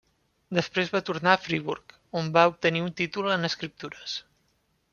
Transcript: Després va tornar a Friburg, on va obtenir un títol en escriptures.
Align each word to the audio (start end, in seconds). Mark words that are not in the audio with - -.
Després 0.57 0.89
va 0.93 1.01
tornar 1.09 1.35
a 1.35 1.41
Friburg, 1.43 1.93
on 2.21 2.31
va 2.39 2.47
obtenir 2.55 2.81
un 2.87 2.91
títol 3.03 3.31
en 3.37 3.51
escriptures. 3.51 4.17